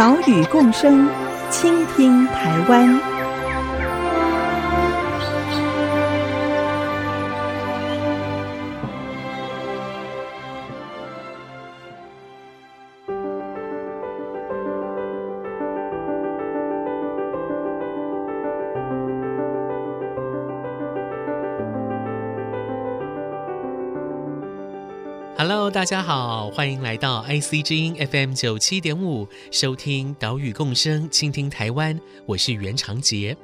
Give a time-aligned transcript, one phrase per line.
[0.00, 1.06] 岛屿共生，
[1.50, 3.09] 倾听台湾。
[25.42, 31.98] Hello，大家好，欢迎来到 IC 之音 FM 九七点五，收听岛屿共生，倾听台湾。
[32.26, 33.34] 我是袁长杰。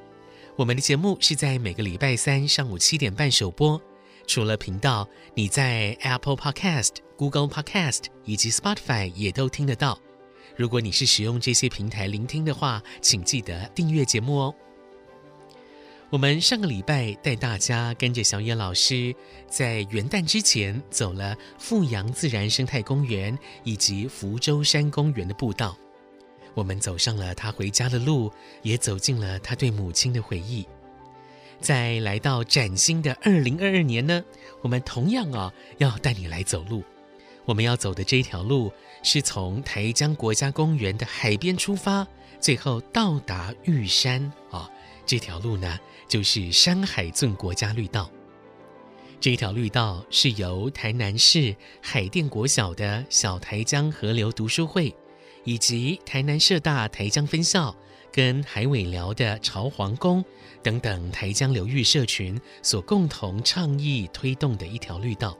[0.57, 3.81] 我们的节目是在每个礼拜三上午七点半首播。
[4.27, 9.99] 除了频道，你在 Apple Podcast、Google Podcast 以及 Spotify 也都听得到。
[10.55, 14.55] 如果你是使用这些平台聆听的话，请记得订阅节目哦。
[16.09, 19.13] 我们上个礼拜带大家跟着小野老师，
[19.49, 25.77] 在元旦之前走了富阳自然生态公园以及福州山公园的步道，
[26.55, 28.31] 我们走上了他回家的路，
[28.63, 30.65] 也走进了他对母亲的回忆。
[31.61, 34.23] 在来到崭新的二零二二年呢，
[34.63, 36.85] 我们同样啊要带你来走路。
[37.45, 42.07] 我们要走的这条路是从台江国家公园的海边出发，
[42.39, 44.71] 最后到达玉山啊。
[45.07, 48.11] 这条路呢，就是山海圳国家绿道。
[49.21, 54.95] 这条绿道是由台南市海淀国小的小台江河流读书会，
[55.45, 57.75] 以及台南社大台江分校
[58.13, 60.23] 跟海尾寮的朝皇宫
[60.63, 65.37] 等等台江流域社群所共同倡议推动的一条绿道。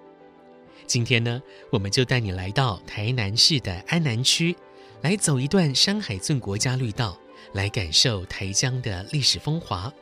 [0.87, 4.57] 今天呢，我们就带你来到台南市的安南区，
[5.03, 7.19] 来走一段山海圳国家绿道。
[7.53, 9.93] 来感受台江的历史风华，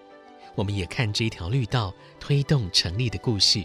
[0.54, 3.64] 我们也看这条绿道推动成立的故事。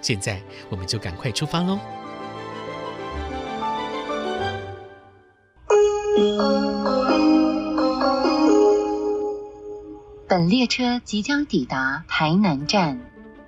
[0.00, 1.78] 现在，我们就赶快出发喽！
[10.28, 12.98] 本列车即将抵达台南站，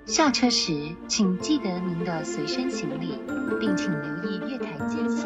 [0.05, 3.19] 下车时请记得您的随身行李，
[3.59, 5.25] 并请留意月台间隙。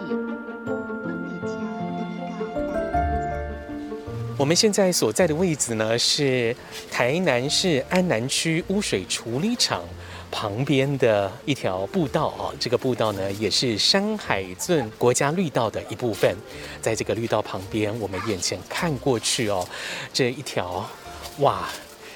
[4.39, 6.55] 我们现在所在的位置呢，是
[6.89, 9.83] 台南市安南区污水处理厂
[10.31, 12.55] 旁边的一条步道哦。
[12.57, 16.33] 这个步道呢，也是山海镇国家绿道的一部分。
[16.81, 19.67] 在这个绿道旁边，我们眼前看过去哦，
[20.13, 20.89] 这一条，
[21.39, 21.67] 哇！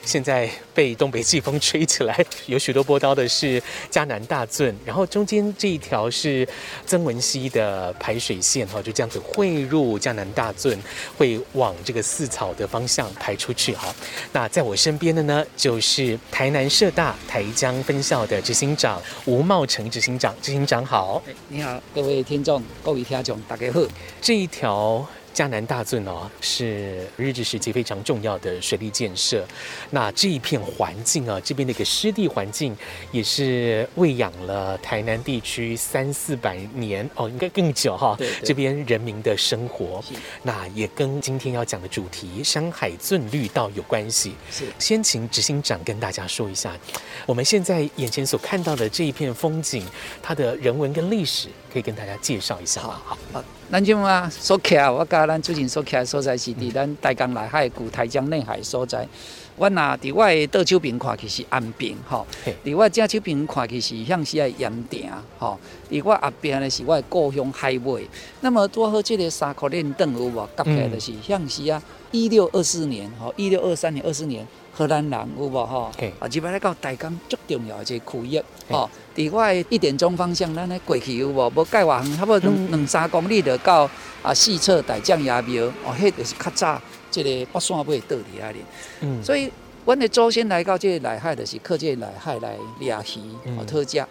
[0.06, 6.48] 现在被东北季风吹起来， 有许多波涛的是嘉南大圳，然后中间这一条是
[6.86, 10.78] 曾文溪的排水线哈，就这样子汇入嘉南大圳，
[11.18, 13.94] 会往这个四草的方向排出去哈。
[14.34, 21.22] 那在我身边的呢，就是台南社大台江分校的执行长吴茂成执行长，执行长好。
[21.48, 23.80] 你好，各位听众，各位听众，大家好。
[24.22, 25.08] 这一条。
[25.34, 29.44] 嘉南大圳哦，是日治时期非常重要的水利建设。
[29.90, 32.76] 那这一片环境啊，这边的一个湿地环境，
[33.12, 38.16] 也是喂养了台南地区三四百年哦，应该更久哈。
[38.18, 40.04] 对，对，这边人民的生活，
[40.44, 44.36] 那也跟今天要讲的主题山海圳绿道有关系。
[44.52, 46.78] 是，先请执行长跟大家说一下，
[47.26, 49.84] 我们现在眼前所看到的这一片风景，
[50.22, 53.02] 它的人文跟历史，可以跟大家介绍一下吗？
[53.04, 53.18] 好。
[53.34, 59.08] 好咱即马所徛，我甲咱最近说起来所在是伫咱台江内海古台江内海所在。
[59.56, 62.26] 我若伫我的倒手边看去是安平，吼；
[62.66, 65.58] 伫我正手边看去是向西的盐埕，吼；
[65.90, 68.08] 伫我后边呢是我的故乡海尾。
[68.42, 70.50] 那么拄好即个三块链灯有无？
[70.58, 74.46] 夹起来就是向西啊，一六二四年，吼，一六二三年、二四年。
[74.76, 75.92] 荷兰人有无吼？
[76.20, 78.42] 啊，入来到台江最重要的一个区域
[78.72, 78.90] 吼。
[79.16, 81.48] 伫我的一点钟方向，咱咧过去有无？
[81.52, 83.88] 无盖偌远，差不多两两三公里就到
[84.24, 85.66] 啊四侧大将爷庙。
[85.86, 86.82] 哦，迄就是较早
[87.14, 88.58] 这个北山尾倒伫遐哩。
[89.02, 89.52] 嗯，所以
[89.86, 94.00] 阮的祖先来到这个内海，就是靠这个内海来掠鱼，哦讨食。
[94.00, 94.08] 啊，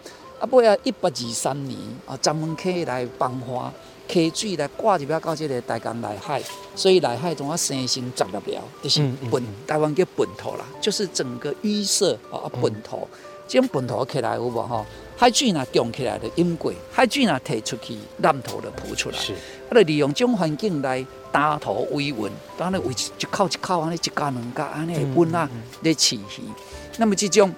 [0.51, 3.71] 尾啊一八二三年啊，专门客来放花。
[4.05, 6.41] 溪水来挂入了到这个台江内海，
[6.75, 9.01] 所以内海总要生成杂了了，就是
[9.31, 13.07] 本台湾叫本土啦，就是整个淤塞啊本土。
[13.47, 14.85] 这种本土起来有无吼？
[15.15, 19.17] 海水若涨起来就淹过，海水若提出去，南土就浮出来。
[19.73, 25.49] 就利用这种环境来打土维稳，当然为一口一口安尼一家两家安尼温啊
[25.81, 26.43] 来饲鱼。
[26.97, 27.53] 那么这种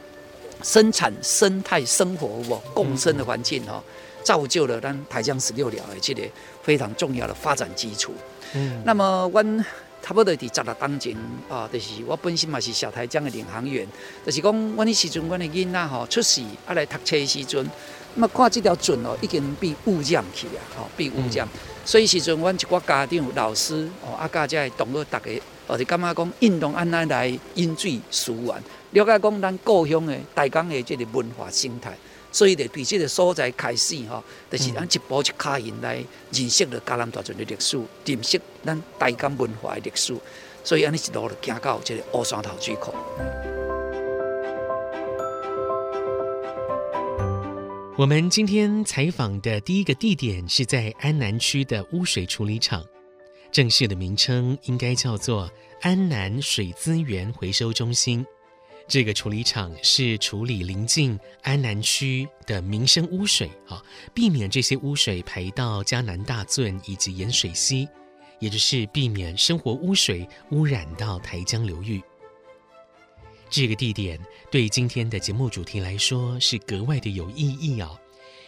[0.63, 2.27] 生产生态生活
[2.73, 3.83] 共生的环境吼，
[4.23, 6.23] 造就了咱台江十六寮的这个
[6.63, 8.13] 非常重要的发展基础。
[8.53, 9.65] 嗯，那么阮。
[10.05, 11.17] 差不多伫十六当前
[11.49, 13.87] 啊，就是我本身嘛是小台江的领航员，
[14.23, 17.67] 就是讲阮迄时阵，阮的囡仔吼出世啊来读册的时阵，
[18.13, 21.47] 那么看这条船哦，已经被污染去了，吼被污染。
[21.47, 28.55] 嗯、所以时阵，阮一寡家长、老师哦，啊家这同学逐个，哦就感觉讲运动安尼来饮水思源，
[28.91, 31.95] 了解讲咱故乡的大江的这个文化生态。
[32.31, 40.13] 所以咧，对这个所在开始吼，就是咱一步一脚印来认识了嘉南大圳的历史，认识咱大江文化的历史。
[40.63, 42.91] 所以安尼一路就行到即个乌山头水库。
[47.97, 52.85] 我们今天采访的第一个地点是在安南区的污水处理厂，
[53.53, 55.49] 正式的名称应该叫做
[55.79, 58.25] 安南水资源回收中心。
[58.85, 63.81] 这个处理厂是处理邻近安南区的民生污水，啊，
[64.13, 67.87] 避免这些污水排到嘉南大圳以及盐水溪，
[68.39, 72.03] 也就是避免生活污水污染到台江流域。
[73.49, 74.19] 这个地点
[74.51, 77.97] 对今天的节目主题来说是格外的有意义哦，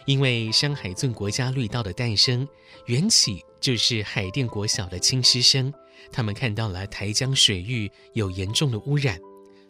[0.06, 2.46] 因为山海圳国家绿道的诞生，
[2.86, 5.72] 缘起就是海淀国小的亲师生，
[6.12, 9.18] 他们看到了台江水域有严重的污染。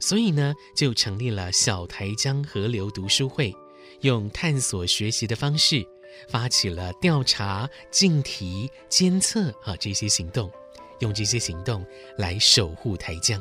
[0.00, 3.54] 所以呢，就成立了小台江河流读书会，
[4.00, 5.84] 用探索学习的方式，
[6.28, 10.50] 发起了调查、净题、监测啊这些行动，
[11.00, 11.84] 用这些行动
[12.16, 13.40] 来守护台江。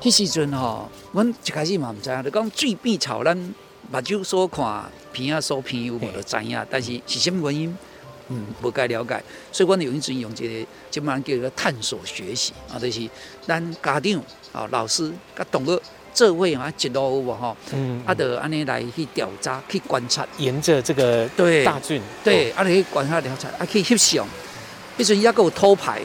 [0.00, 7.78] 迄时阵吼，阮一开始嘛毋知影，就讲水变臭，咱目睭所看，鼻仔所鼻有无就知影，但是是什么原因？
[8.28, 13.06] 嗯，无该了解，所以阮有一阵用一个，就蛮叫做探索学习啊，就是
[13.46, 15.78] 咱家长啊、老师、甲同学
[16.14, 24.26] 做位啊，一路有无吼，嗯，啊，就安尼来去调查、去观察，沿着这个对大圳，对，啊，你去观察调查，啊，去翕相，
[24.96, 26.00] 迄阵也阁有偷拍，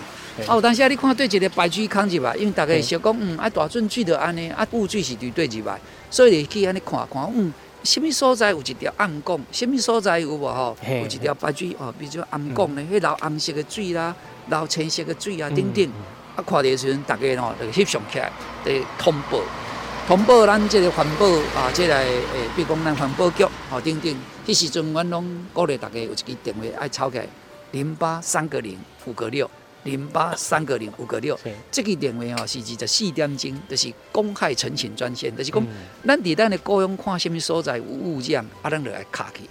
[0.47, 5.79] 哦，当时啊，你看对一个白水空入来，因为大家想讲，嗯，啊，大圳水就安尼，啊，污水是伫对入来，
[6.09, 7.53] 所以你去安尼看看，嗯。
[7.83, 9.39] 什么所在有一条暗沟？
[9.51, 10.75] 什么所在有无吼？
[10.89, 14.15] 有一条白水哦，比如说暗沟呢，迄流红色的水啦，
[14.49, 15.87] 流青色的水啊，等等。
[16.35, 18.31] 啊，看的时阵，大家吼就翕相起来，
[18.63, 19.39] 得通报，
[20.07, 22.23] 通报咱这个环保啊，这个诶，
[22.55, 24.15] 比如讲咱环保局哦，等等。
[24.47, 27.27] 迄时阵，阮拢鼓励大家有一支电话爱抄起来，
[27.69, 29.47] 零八三个零五个六。
[29.85, 31.39] 零八三个零五个六，
[31.71, 35.65] 这个电话哦是二十四点钟，就是公害陈情专线，就是讲
[36.05, 39.43] 咱伫咱的故乡看什么所在有污染，啊，咱就来卡去，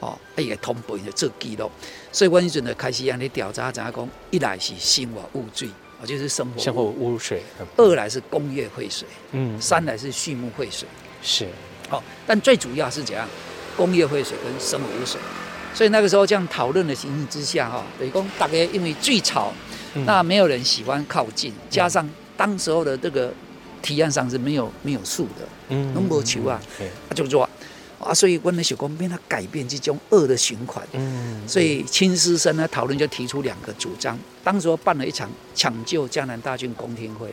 [0.00, 1.70] 哦，啊伊个通报就做记录，
[2.10, 4.08] 所以阮迄阵就开始安尼调查，怎样讲？
[4.30, 5.68] 一来是生活污水，
[6.00, 7.38] 哦，就是生活生活污水；
[7.76, 10.88] 二来是工业废水，嗯，三来是畜牧废水，
[11.22, 11.46] 是，
[11.90, 13.28] 哦，但最主要是怎样？
[13.76, 15.20] 工业废水跟生活污水，
[15.74, 19.52] 所以那个时候这样讨论的情形之下，哈，等于讲大家因为最吵。
[20.06, 23.32] 那没有人喜欢靠近，加上当时候的这个
[23.80, 26.60] 提案上是没有没有树的，嗯，农博球啊，
[27.08, 27.48] 他就说
[27.98, 37.32] 啊，所以温的小光变他改变这种恶的循环，嗯，所以亲师生呢讨论就提出两个主张，当时候办了一场抢救江南大军公听会，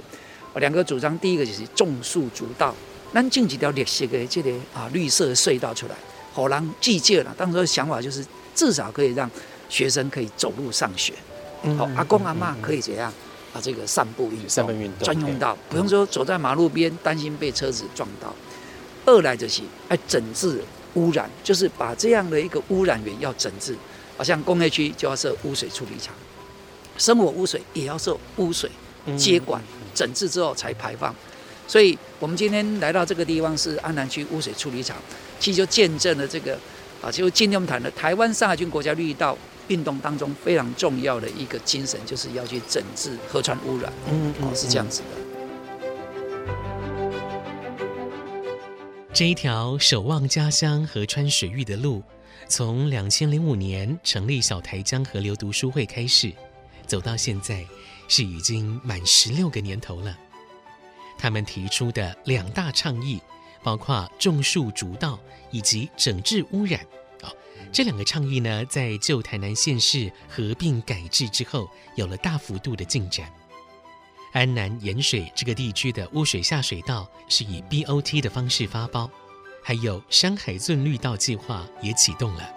[0.56, 2.76] 两个主张，第一个就是种树筑道，
[3.14, 5.96] 咱进几条绿色的这个啊绿色的隧道出来，
[6.34, 9.30] 好让季界了，当时的想法就是至少可以让
[9.70, 11.14] 学生可以走路上学。
[11.78, 13.12] 好，阿公阿妈可以怎样？
[13.54, 18.34] 啊，这个散步运动，专用道，不用说走在马路边担心被车子撞到。
[19.06, 20.62] 二来就是哎，整治
[20.94, 23.76] 污染，就是把这样的一个污染源要整治。
[24.18, 26.14] 好像工业区就要设污水处理厂，
[26.98, 28.70] 生活污水也要设污水
[29.18, 29.62] 接管，
[29.96, 31.16] 整治之后才排放。
[31.68, 34.98] 所以我们今天来到这个地方是安南区污水处理厂，
[35.40, 36.60] 其实就见证了这个
[37.02, 39.36] 啊，就今天我们谈的台湾上海军国家绿道。
[39.70, 43.92] 运动当中非常重要的一个精神，就是要去整治河川污染。
[44.12, 45.08] 嗯，嗯，是这样子的。
[49.12, 52.04] 这一条守望家乡河川水域的路，
[52.48, 56.32] 从两千零五年成立小台江河流读书会开始，
[56.86, 57.66] 走到现在
[58.08, 60.18] 是已经满十六个年头了。
[61.18, 63.20] 他们提出的两大倡议，
[63.62, 65.20] 包括种树竹道
[65.52, 66.80] 以及整治污染。
[67.72, 73.32] 这两个倡议呢，在旧台南县市合并改制之后，有了大幅度的进展。
[74.34, 79.10] 安南盐水这个地区的污水下水道是以 BOT 的方式发包，
[79.64, 82.50] 还有山海圳绿道计划也启动了。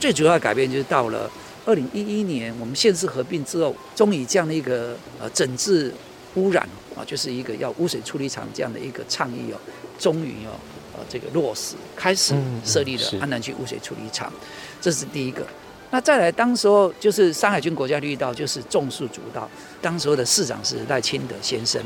[0.00, 1.30] 最主要的改变就是到了
[1.66, 5.92] 二零一一年，我们县市合并之后，终于这样的一个呃整治
[6.34, 9.60] 污染啊，就是一个要污水处理厂这样的一个倡议哦，
[9.98, 10.58] 终于哦
[10.94, 14.32] 呃这个落实，开始设立了安南区污水处理厂，
[14.80, 15.46] 这是第一个。
[15.90, 19.48] 那再来，当时候就是山海军国家绿道，就是种树主导。
[19.80, 21.82] 当时候的市长是赖清德先生，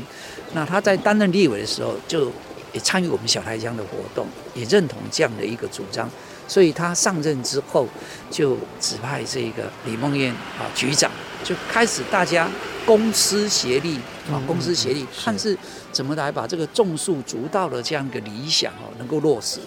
[0.53, 2.29] 那他在担任立委的时候，就
[2.73, 6.09] 也参与我们小台江的活动，也认同这样的一个主张。
[6.45, 7.87] 所以他上任之后，
[8.29, 11.09] 就指派这个李梦燕啊局长，
[11.41, 12.49] 就开始大家
[12.85, 13.97] 公私协力
[14.31, 15.57] 啊，公司协力，看是
[15.91, 19.59] 怎么来把这个种树足道的这样一个理想哦，能够落实。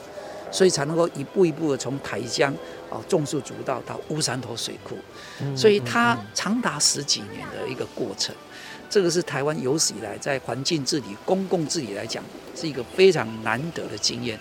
[0.52, 2.54] 所以才能够一步一步的从台江
[2.88, 4.96] 哦种树足道到乌山头水库，
[5.56, 8.32] 所以它长达十几年的一个过程，
[8.88, 12.22] 这个是台湾有史以来在环境治理、公共治理来讲
[12.54, 14.38] 是一个非常难得的经验。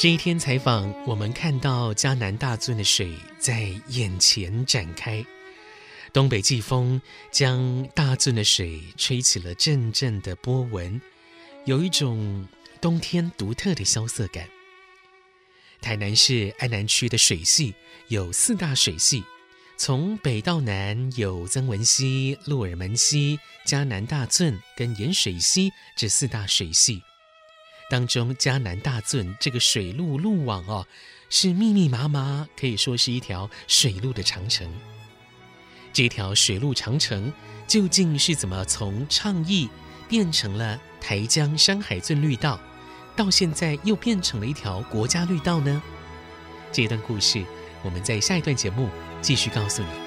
[0.00, 5.22] 这一天采访，我们看到嘉南大圳的水在眼前展开。
[6.10, 10.98] 东北季风将大圳的水吹起了阵阵的波纹，
[11.66, 12.48] 有一种
[12.80, 14.48] 冬天独特的萧瑟感。
[15.82, 17.74] 台南市安南区的水系
[18.08, 19.22] 有四大水系，
[19.76, 27.02] 从北到南有曾文溪、鹿耳门溪、嘉南大圳跟盐水溪这四大水系。
[27.90, 30.86] 当中嘉南大圳这个水路路网哦，
[31.28, 34.72] 是密密麻麻，可以说是一条水路的长城。
[35.92, 37.32] 这条水路长城
[37.66, 39.68] 究竟是怎么从倡议
[40.08, 42.60] 变成了台江山海圳绿道，
[43.16, 45.82] 到现在又变成了一条国家绿道呢？
[46.70, 47.44] 这段故事，
[47.82, 48.88] 我们在下一段节目
[49.20, 49.99] 继续告诉你。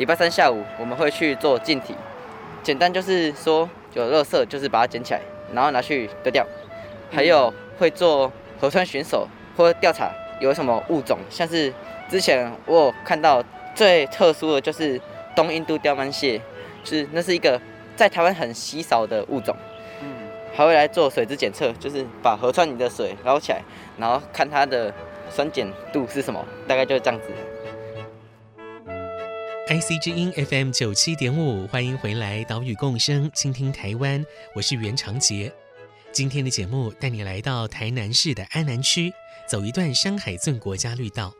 [0.00, 1.94] 礼拜三下午我们会去做净体，
[2.62, 5.20] 简单就是说有垃圾就是把它捡起来，
[5.52, 6.42] 然后拿去丢掉。
[7.12, 9.28] 还有会做河川巡守
[9.58, 11.70] 或调查有什么物种，像是
[12.08, 14.98] 之前我有看到最特殊的就是
[15.36, 16.40] 东印度刁蛮蟹，
[16.82, 17.60] 就是那是一个
[17.94, 19.54] 在台湾很稀少的物种。
[20.00, 20.08] 嗯，
[20.54, 23.60] 还会来做水质检测，就是把河川里的水捞起来，
[23.98, 24.90] 然后看它的
[25.28, 27.26] 酸碱度是什么，大概就是这样子。
[29.70, 35.52] IC 之音 FM 九七点五，欢迎回来，岛屿共生，倾听台湾，我是袁长杰。
[36.10, 39.12] 今天的节目带你来到台南市的安南区，
[39.46, 41.32] 走一段山海圳国家绿道。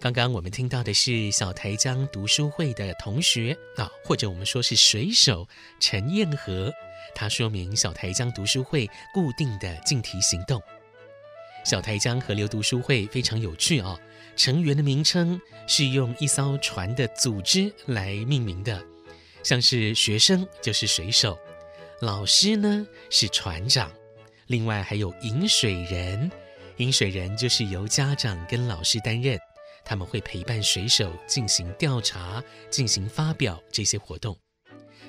[0.00, 5.46] 刚刚我们听到的是小台江读书会的同学啊，或者我们说是水手
[5.78, 6.72] 陈彦和，
[7.14, 10.60] 他说明小台江读书会固定的净堤行动。
[11.66, 13.98] 小台江河流读书会非常有趣哦。
[14.36, 18.80] 成员的名称是用一艘船的组织来命名的，
[19.42, 21.36] 像是学生就是水手，
[22.00, 23.90] 老师呢是船长，
[24.46, 26.30] 另外还有引水人，
[26.76, 29.36] 引水人就是由家长跟老师担任，
[29.84, 34.38] 他们会陪伴水手进行调查、进行发表这些活动。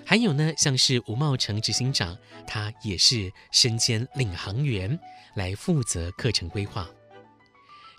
[0.09, 4.97] 还有呢，像是吴茂成执行长，他也是身兼领航员，
[5.35, 6.87] 来负责课程规划。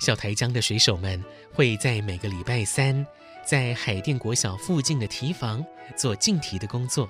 [0.00, 1.22] 小台江的水手们
[1.52, 3.06] 会在每个礼拜三，
[3.44, 5.62] 在海淀国小附近的堤防
[5.98, 7.06] 做净堤的工作。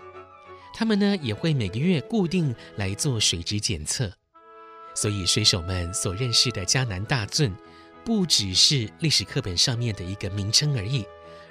[0.74, 4.12] 他们呢也会每个月固定来做水质检测。
[4.96, 7.54] 所以水手们所认识的嘉南大圳，
[8.04, 11.06] 不只是历史课本上面的一个名称而已，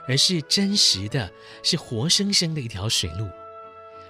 [0.08, 1.32] 而是真实的，
[1.64, 3.30] 是活生生的一条水路。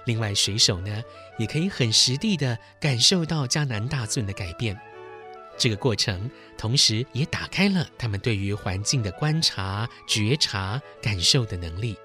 [0.04, 1.02] 另外，水手呢
[1.38, 4.78] 也可以很实地的感受到嘉南大圳的改变。
[5.58, 11.96] 这个过程，同时也打开了他们对于环境的观察、觉察、感受的能力。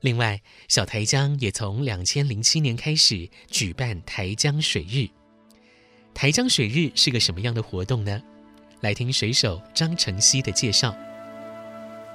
[0.00, 5.08] 另外，小台江也从两千零七年开始举办台江水日。
[6.14, 8.22] 台江水日是个什么样的活动呢？
[8.80, 10.96] 来听水手张成熙的介绍。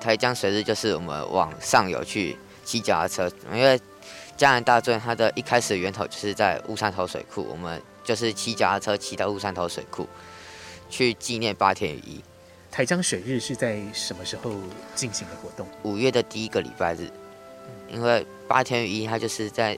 [0.02, 3.80] 台江水日就是我们往上游去骑脚踏车，因为
[4.36, 7.82] 嘉南大圳它的一开始源头就是在乌山头水库，我们。
[8.04, 10.10] 就是骑脚踏车骑到乌山头水库，
[10.90, 12.20] 去纪念八田雨衣。
[12.72, 14.56] 台江水日是在什么时候
[14.96, 15.68] 进行的活动？
[15.84, 17.08] 五月的第一个礼拜日，
[17.88, 19.78] 因为八田雨衣他就是在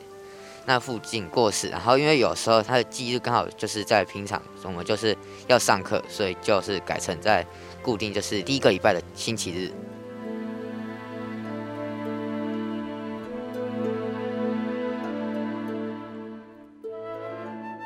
[0.65, 5.15] 那附近过世，然后因为有时候他的忌日刚好就是在平常，我们就是
[5.47, 7.45] 要上课，所以就是改成在
[7.81, 9.69] 固定就是第一个礼拜的星期日。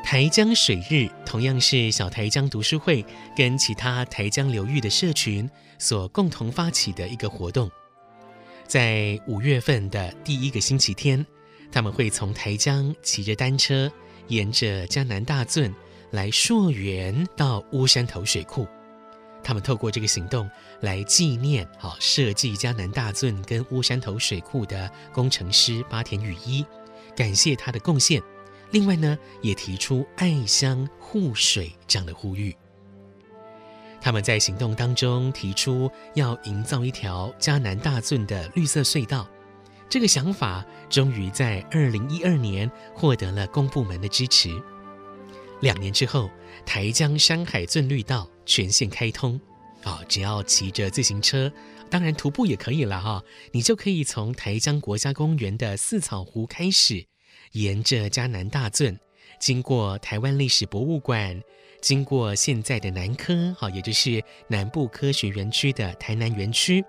[0.09, 7.69] 台江水日同样是小台江读书会跟其他台江流域的社群所共同发起的一个活动。
[8.65, 11.25] 在五月份的第一个星期天，
[11.73, 13.91] 他们会从台江骑着单车，
[14.29, 15.75] 沿着江南大圳
[16.11, 18.65] 来溯源到乌山头水库。
[19.43, 20.49] 他们透过这个行动
[20.79, 26.65] 来纪念好设计江南大圳跟乌山头水库的工程师八田雨一，
[27.13, 28.23] 感谢他的贡献。
[28.71, 32.55] 另外呢，也提出爱乡护水这样的呼吁。
[33.99, 39.27] 他们在行动当中提出要营造一条嘉南大圳的绿色隧道，
[39.89, 44.49] 这个想法终于在二零一二年获得了公部门的支持。
[45.61, 46.29] 两年之后，
[46.65, 49.39] 台江山海圳绿道全线开通，
[49.83, 51.51] 啊，只要骑着自行车，
[51.89, 57.07] 当然徒步也可以了哈，你就可以从台江国家公园的四草湖开始。
[57.53, 58.97] 沿着嘉南大圳，
[59.39, 61.41] 经过台湾历史博物馆，
[61.81, 66.83] 经过现在的南科，好，也就是南部科学园区的台南园区，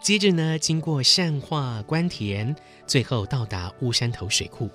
[0.00, 2.54] 接着呢，经过善化、关田，
[2.86, 4.70] 最后到达乌山头水库。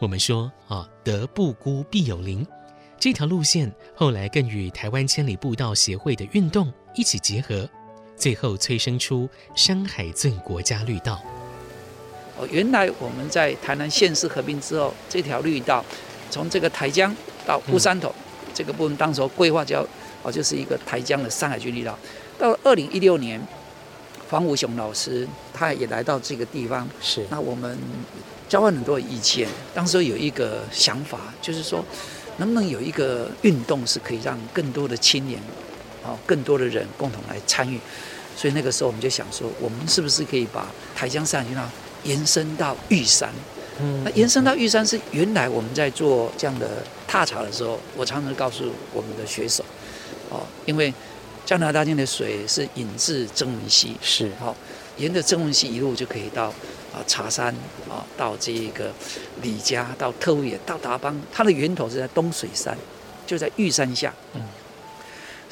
[0.00, 2.44] 我们说，啊，德不孤，必有邻，
[2.98, 7.68] 这条路线后来更与台湾千里步道协会的运动一起结合，
[8.16, 11.22] 最后催生出山海圳国家绿道。
[12.50, 15.84] 原来我们在台南县市合并之后，这条绿道
[16.30, 17.14] 从这个台江
[17.46, 19.86] 到乌山头、嗯、这个部分，当时规划叫
[20.22, 21.98] 哦，就是一个台江的山海军绿道。
[22.38, 23.40] 到了二零一六年，
[24.30, 27.78] 黄武雄老师他也来到这个地方，是那我们
[28.48, 29.48] 交换很多意见。
[29.74, 31.84] 当时有一个想法，就是说
[32.38, 35.40] 能不能有一个运动是可以让更多的青年
[36.04, 37.78] 哦，更多的人共同来参与。
[38.34, 41.68] 所以那个时候我们就想说，我们是不是可以把台江山海军绿道
[42.04, 43.30] 延伸到玉山，
[43.80, 46.68] 嗯，那延伸到玉山是原来我们在做这样的
[47.06, 49.64] 踏查的时候，我常常告诉我们的学手，
[50.30, 50.92] 哦，因为
[51.44, 54.56] 加拿大境的水是引自曾文溪，是，好，
[54.96, 56.46] 沿着曾文溪一路就可以到
[56.92, 57.54] 啊茶山
[57.88, 58.92] 啊，到这个
[59.42, 62.76] 李家，到特务野，到达邦，它的源头是在东水山，
[63.26, 64.42] 就在玉山下，嗯，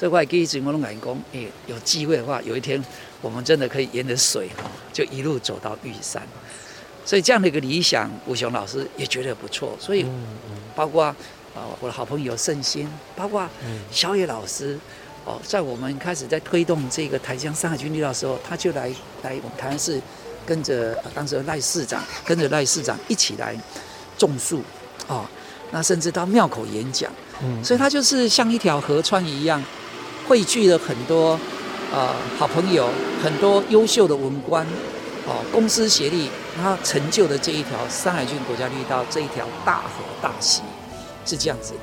[0.00, 2.82] 所以我给一直我都敢讲，哎，有机会的话，有一天。
[3.22, 6.22] 我们真的可以沿着水哈，就一路走到玉山，
[7.04, 9.76] 所以这样的一个理想，吴雄老师也觉得不错。
[9.78, 10.06] 所以，
[10.74, 13.46] 包括啊我的好朋友盛兴，包括
[13.92, 14.78] 小野老师，
[15.26, 18.90] 哦，在我们开始在推动这个台江山海军力道的时候，他就来
[19.22, 20.00] 来我们台南市，
[20.46, 23.54] 跟着当时赖市长，跟着赖市长一起来
[24.16, 24.62] 种树，
[25.08, 25.26] 哦，
[25.72, 29.62] 那甚至到庙口演讲，嗯所以他就是像一条河川一样，
[30.26, 31.38] 汇聚了很多。
[31.92, 32.88] 呃，好朋友，
[33.20, 34.64] 很多优秀的文官，
[35.26, 40.62] 哦，公私协力，他成就的这一条山海郡国家绿道，这一条大河大溪，
[41.26, 41.80] 是这样子的。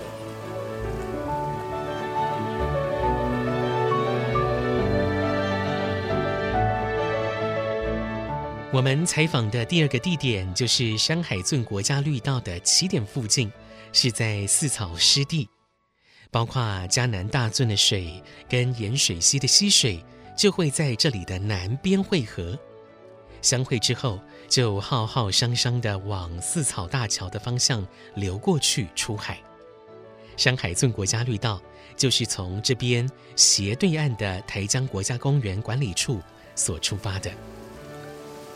[8.71, 13.51] 我们采访的第二个地点就是山海圳国家绿道的起点附近，
[13.91, 15.49] 是在四草湿地。
[16.29, 20.03] 包括嘉南大圳的水跟盐水溪的溪水，
[20.35, 22.57] 就会在这里的南边汇合，
[23.41, 27.85] 相会之后，就浩浩汤汤的往四草大桥的方向
[28.15, 29.39] 流过去出海。
[30.35, 31.59] 山海圳国家绿道
[31.95, 36.21] 就是从这边斜对岸的台江国家公园管理处
[36.55, 37.31] 所出发的。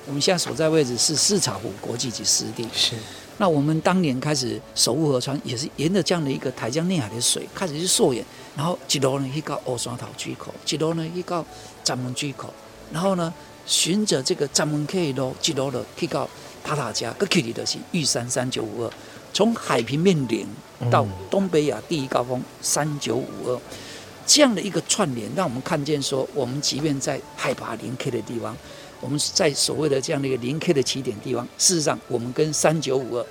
[0.05, 2.67] 我们现在所在位置是四草湖国际级湿地。
[2.73, 2.95] 是。
[3.41, 8.23] 那我们当年开始守护河川，也是沿着这样的一个台江内海的水开始去溯源，
[8.56, 11.43] 然后一路呢去到乌山头水口，一路呢去到
[11.84, 12.54] 闸门水口，
[12.93, 13.34] 然后呢
[13.65, 16.30] 循着这个闸门溪一路，一路的去到
[16.63, 18.91] 塔塔加，个距离的是玉山三九五二，
[19.34, 20.45] 从海平面零
[20.91, 23.60] 到东北亚第一高峰三九五二，
[24.27, 28.56] 这样的一个串联，让我们看见说，我们即便在海拔零 K 的地方。
[29.02, 33.26] 我们在所谓的这样的一个零 K 的起点地方，事实上我们跟三九五二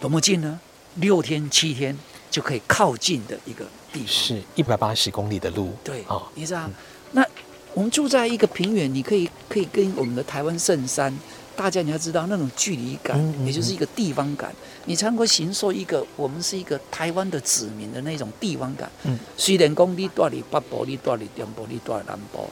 [0.00, 0.58] 多么近呢？
[0.96, 1.96] 六天七天
[2.30, 5.72] 就可以靠近的一个地方，是一百八十公里的路。
[5.84, 6.72] 对，哦，你知道，嗯、
[7.12, 7.26] 那
[7.74, 11.16] 我们住在一个平原，你可以可以跟我们的台湾圣山，
[11.54, 14.52] 大家你要知道那种距离感，嗯嗯嗯，也就是一个地方感，
[14.84, 18.90] 你才能够形塑一个我们是一个台湾的子民的那种地方感。
[19.04, 22.48] 嗯，虽然讲你住在北部，你住在中部，你住在南部。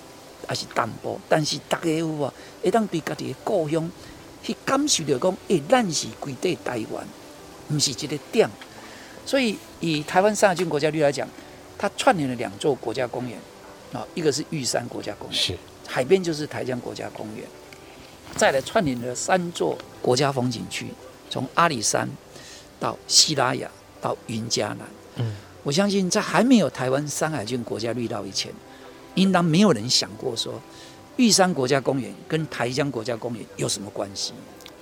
[0.48, 2.32] 还是淡薄，但是大家有啊，
[2.62, 3.88] 会当对家己的故乡
[4.42, 7.06] 去感受到讲，诶，咱是规地台湾，
[7.68, 8.48] 不是一个点。
[9.26, 11.28] 所以以台湾山海圳国家绿来讲，
[11.76, 13.38] 它串联了两座国家公园
[13.92, 17.44] 啊，一个是玉山国家公园，是海边就是台江国家公园，
[18.34, 20.87] 再来串联了三座国家风景区，
[21.28, 22.08] 从阿里山
[22.80, 24.78] 到西拉雅到云嘉南。
[25.16, 28.50] 嗯，我相信在还没有台湾山海郡国家绿道以前，
[29.18, 30.61] 应当没有人想过说
[31.16, 34.33] 玉山国家公园跟台江国家公园有什么关系。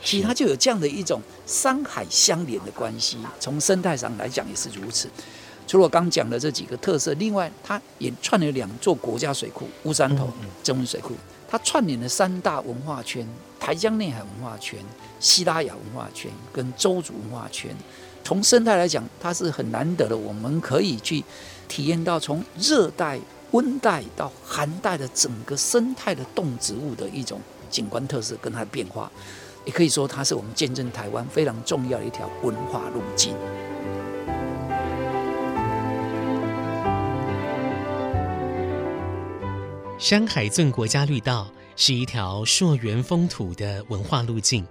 [0.04, 5.08] 其实它就有这样的一种山海相连的关系，从生态上来讲也是如此。
[5.66, 10.28] 除了我刚讲的这几个特色，另外它也串了两座国家水库——乌山头、
[10.62, 11.14] 曾文水库。
[11.48, 13.26] 它串联了三大文化圈：
[13.58, 14.78] 台江内海文化圈、
[15.18, 17.74] 西拉雅文化圈跟周族文化圈。
[18.22, 21.24] 从生态来讲，它是很难得的，我们可以去
[21.66, 23.18] 体验到从热带、
[23.52, 29.10] 温带到寒带的整个生态的动植物的一种景观特色跟它的变化。
[29.64, 33.34] 也可以说，它是我们见证台湾非常重要的一条文化路径。
[39.98, 44.64] 山海圳国家绿道是一条溯源风土的文化路径，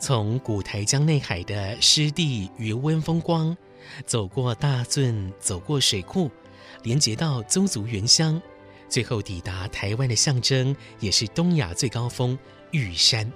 [0.00, 3.56] 从古台江内海的湿地余温风光，
[4.06, 6.30] 走过大圳，走过水库，
[6.82, 8.40] 连接到邹族原乡，
[8.88, 12.38] 最后抵达台湾的象征，也是东亚最高峰
[12.70, 13.30] 玉山。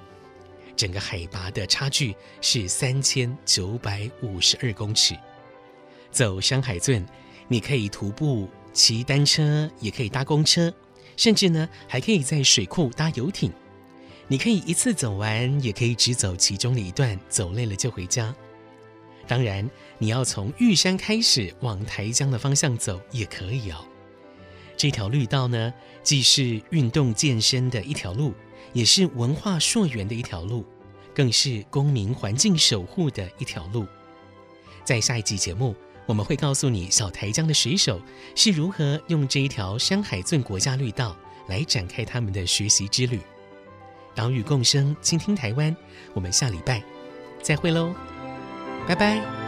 [0.76, 5.14] 整个海拔的差距是三千九百五十二公尺。
[6.10, 7.06] 走山海圳，
[7.48, 10.72] 你可以徒步、骑单车，也可以搭公车，
[11.16, 13.52] 甚至呢还可以在水库搭游艇。
[14.26, 18.34] 你可以一次走完，也可以只走其中的一段，走累了就回家。
[19.26, 19.68] 当然，
[20.00, 23.76] 你要从玉山开始往台江的方向走也可以哦。
[24.76, 28.34] 这条绿道呢，既是运动健身的一条路。
[28.72, 30.64] 也是文化溯源的一条路，
[31.12, 33.84] 更是公民环境守护的一条路。
[34.84, 35.74] 在下一集节目，
[36.06, 38.00] 我们会告诉你小台江的水手
[38.36, 41.16] 是如何用这一条山海圳国家绿道
[41.48, 43.18] 来展开他们的学习之旅。
[44.14, 45.76] 岛屿共生，倾听台湾。
[46.14, 46.80] 我们下礼拜
[47.42, 47.92] 再会喽，
[48.86, 49.39] 拜拜。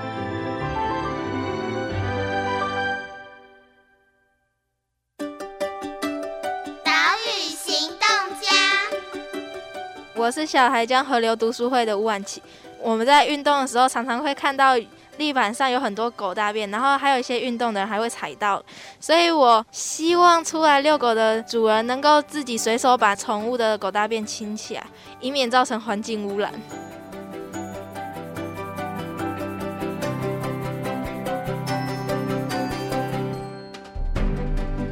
[10.33, 12.43] 是小台江河流读书会的吴婉琪。
[12.83, 14.73] 我们在运动的时候，常常会看到
[15.17, 18.61] 地板上有很多狗大便，然后还有一些运动的人还会踩到。
[18.99, 24.85] 所以我希望出来遛狗的主人能够自己随手把宠物的狗大便清起来，
[25.21, 26.51] 以免造成环境污染。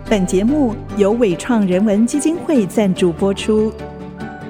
[0.08, 3.72] 本节目由伟创人文基金会赞助播出。